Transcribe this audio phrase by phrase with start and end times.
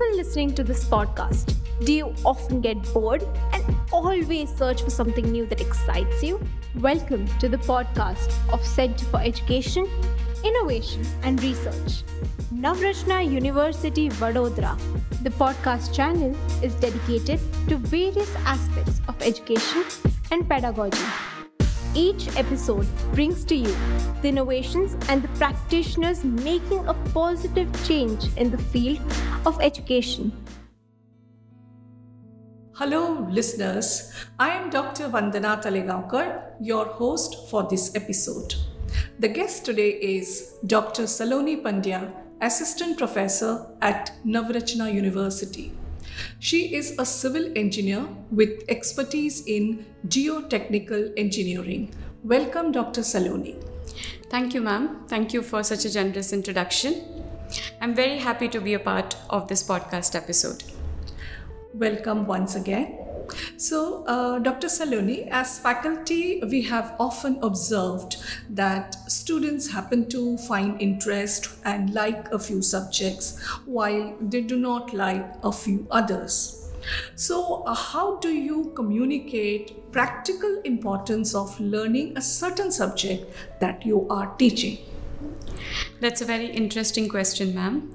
[0.00, 1.54] people listening to this podcast,
[1.84, 6.40] do you often get bored and always search for something new that excites you?
[6.76, 9.86] Welcome to the podcast of Center for Education,
[10.44, 12.04] Innovation and Research.
[12.54, 14.78] Navrachana University Vadodara.
[15.22, 19.84] The podcast channel is dedicated to various aspects of education
[20.30, 21.04] and pedagogy.
[21.94, 23.74] Each episode brings to you
[24.22, 29.00] the innovations and the practitioners making a positive change in the field
[29.44, 30.30] of education.
[32.74, 34.12] Hello, listeners.
[34.38, 35.08] I am Dr.
[35.08, 38.54] Vandana Talegaonkar, your host for this episode.
[39.18, 41.02] The guest today is Dr.
[41.02, 45.72] Saloni Pandya, Assistant Professor at Navrachana University.
[46.42, 51.94] She is a civil engineer with expertise in geotechnical engineering.
[52.24, 53.02] Welcome, Dr.
[53.02, 53.62] Saloni.
[54.30, 55.04] Thank you, ma'am.
[55.06, 57.26] Thank you for such a generous introduction.
[57.82, 60.64] I'm very happy to be a part of this podcast episode.
[61.74, 62.99] Welcome once again.
[63.60, 64.68] So, uh, Dr.
[64.68, 68.16] Saloni, as faculty, we have often observed
[68.48, 74.94] that students happen to find interest and like a few subjects while they do not
[74.94, 76.72] like a few others.
[77.16, 84.08] So, uh, how do you communicate practical importance of learning a certain subject that you
[84.08, 84.78] are teaching?
[86.00, 87.94] That's a very interesting question, ma'am.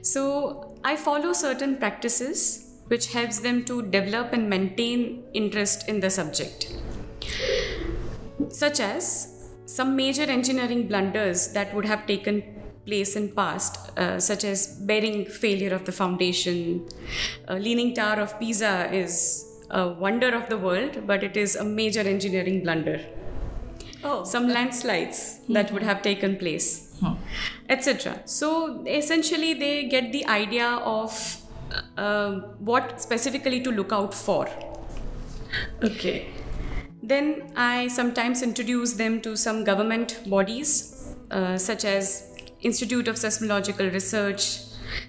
[0.00, 6.10] So, I follow certain practices which helps them to develop and maintain interest in the
[6.10, 6.72] subject.
[8.48, 12.42] Such as some major engineering blunders that would have taken
[12.84, 16.86] place in past, uh, such as bearing failure of the foundation.
[17.48, 21.64] Uh, Leaning Tower of Pisa is a wonder of the world, but it is a
[21.64, 23.00] major engineering blunder.
[24.04, 25.52] Oh, some landslides hmm.
[25.52, 27.14] that would have taken place, hmm.
[27.68, 28.22] etc.
[28.24, 31.41] So essentially, they get the idea of
[31.96, 34.48] uh, what specifically to look out for.
[35.82, 36.28] Okay.
[37.02, 43.92] Then I sometimes introduce them to some government bodies, uh, such as Institute of Seismological
[43.92, 44.58] Research,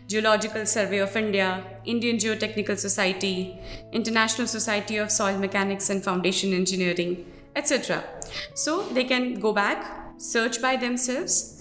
[0.07, 3.59] Geological Survey of India, Indian Geotechnical Society,
[3.91, 7.25] International Society of Soil Mechanics and Foundation Engineering,
[7.55, 8.03] etc.
[8.55, 11.52] So they can go back, search by themselves,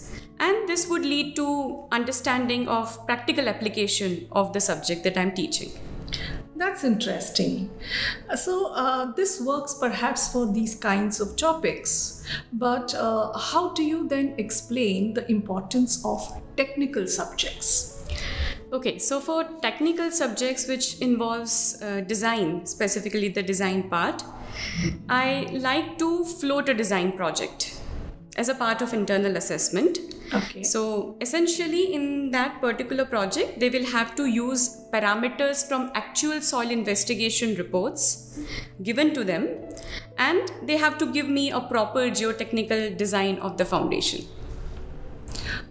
[0.43, 1.47] and this would lead to
[1.91, 5.71] understanding of practical application of the subject that I'm teaching.
[6.55, 7.69] That's interesting.
[8.35, 14.07] So, uh, this works perhaps for these kinds of topics, but uh, how do you
[14.07, 16.21] then explain the importance of
[16.57, 18.05] technical subjects?
[18.71, 24.23] Okay, so for technical subjects which involves uh, design, specifically the design part,
[25.09, 27.72] I like to float a design project
[28.37, 29.97] as a part of internal assessment
[30.33, 30.63] Okay.
[30.63, 36.71] So essentially, in that particular project, they will have to use parameters from actual soil
[36.71, 38.39] investigation reports
[38.81, 39.47] given to them,
[40.17, 44.25] and they have to give me a proper geotechnical design of the foundation.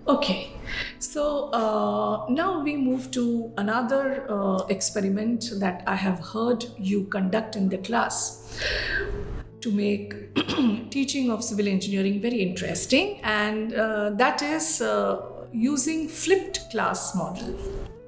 [0.07, 0.53] Okay.
[0.99, 7.57] So uh, now we move to another uh, experiment that I have heard you conduct
[7.57, 8.59] in the class
[9.63, 10.35] to make
[10.91, 15.21] teaching of civil engineering very interesting, and uh, that is uh,
[15.53, 17.57] using flipped class model.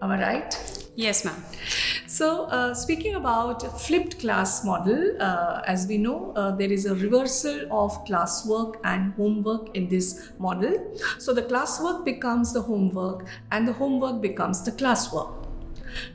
[0.03, 0.84] Am I right?
[0.97, 1.43] Yes, ma'am.
[2.06, 6.94] So, uh, speaking about flipped class model, uh, as we know, uh, there is a
[6.94, 10.94] reversal of classwork and homework in this model.
[11.19, 15.44] So, the classwork becomes the homework, and the homework becomes the classwork.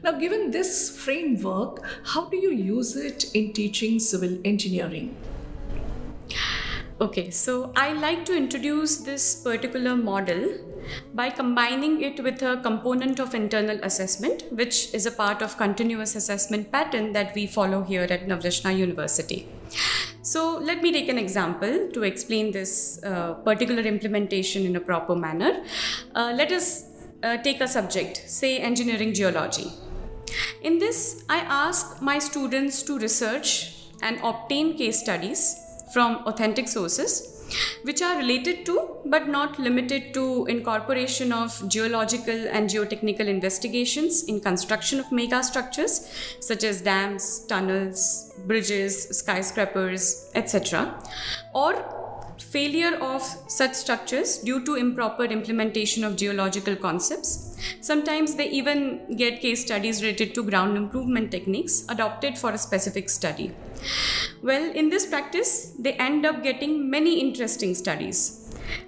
[0.03, 5.15] Now, given this framework, how do you use it in teaching civil engineering?
[7.01, 10.57] Okay, so I like to introduce this particular model
[11.13, 16.15] by combining it with a component of internal assessment, which is a part of continuous
[16.15, 19.47] assessment pattern that we follow here at Navrachana University.
[20.23, 25.15] So let me take an example to explain this uh, particular implementation in a proper
[25.15, 25.63] manner.
[26.13, 26.83] Uh, let us
[27.23, 29.71] uh, take a subject, say engineering geology.
[30.63, 35.55] In this, I ask my students to research and obtain case studies
[35.93, 37.35] from authentic sources
[37.83, 44.39] which are related to but not limited to incorporation of geological and geotechnical investigations in
[44.39, 45.95] construction of mega structures
[46.39, 50.93] such as dams tunnels bridges skyscrapers etc
[51.53, 51.98] or
[52.41, 57.57] failure of such structures due to improper implementation of geological concepts.
[57.81, 63.09] Sometimes they even get case studies related to ground improvement techniques adopted for a specific
[63.09, 63.51] study.
[64.41, 68.35] Well, in this practice, they end up getting many interesting studies.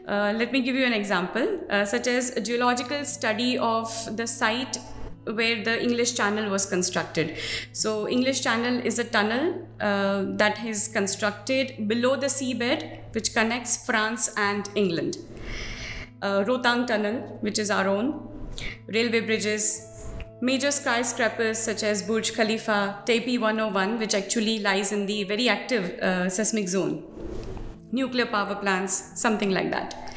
[0.08, 4.28] Uh, let me give you an example, uh, such as a geological study of the
[4.28, 4.78] site
[5.26, 7.38] where the English Channel was constructed.
[7.74, 13.86] So, English Channel is a tunnel uh, that is constructed below the seabed, which connects
[13.86, 15.18] France and England.
[16.22, 18.28] Uh, Rohtang Tunnel, which is our own,
[18.88, 25.24] railway bridges, major skyscrapers such as Burj Khalifa, Taipei 101, which actually lies in the
[25.24, 27.04] very active uh, seismic zone,
[27.92, 30.16] nuclear power plants, something like that.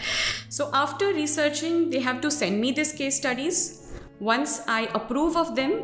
[0.48, 3.83] So, after researching, they have to send me these case studies
[4.20, 5.82] once I approve of them,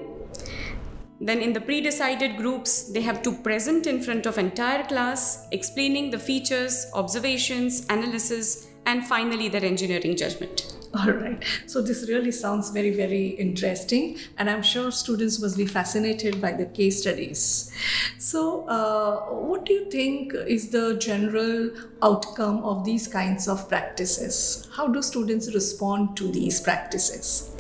[1.20, 6.10] then in the pre-decided groups, they have to present in front of entire class, explaining
[6.10, 10.76] the features, observations, analysis, and finally their engineering judgment.
[10.92, 11.44] All right.
[11.66, 16.52] So this really sounds very, very interesting, and I'm sure students must be fascinated by
[16.52, 17.70] the case studies.
[18.18, 21.70] So, uh, what do you think is the general
[22.02, 24.68] outcome of these kinds of practices?
[24.74, 27.54] How do students respond to these practices?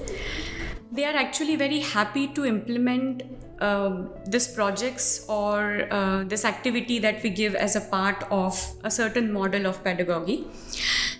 [0.92, 3.22] They are actually very happy to implement
[3.60, 8.90] uh, this projects or uh, this activity that we give as a part of a
[8.90, 10.46] certain model of pedagogy.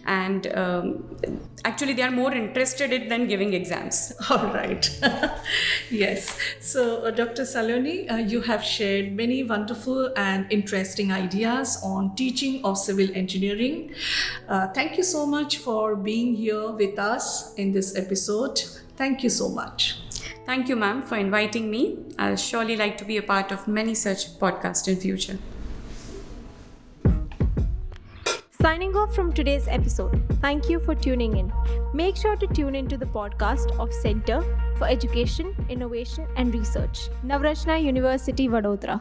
[0.06, 1.19] And um,
[1.64, 4.12] actually they are more interested in than giving exams.
[4.31, 4.88] All right.
[5.90, 6.38] Yes.
[6.61, 12.64] So uh, dr saloni uh, you have shared many wonderful and interesting ideas on teaching
[12.64, 13.93] of civil engineering.
[14.49, 18.62] Uh, thank you so much for being here with us in this episode
[19.00, 19.97] Thank you so much.
[20.44, 21.97] Thank you, ma'am, for inviting me.
[22.19, 25.38] I'll surely like to be a part of many such podcasts in future.
[28.61, 30.23] Signing off from today's episode.
[30.43, 31.50] Thank you for tuning in.
[31.94, 34.43] Make sure to tune into the podcast of Center
[34.76, 39.00] for Education, Innovation and Research, Navrachana University, Vadodara.